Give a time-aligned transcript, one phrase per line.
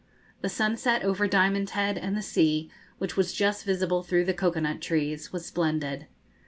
[0.41, 4.59] The sunset, over Diamond Head, and the sea, which was just visible through the cocoa
[4.61, 6.07] nut trees, was splendid.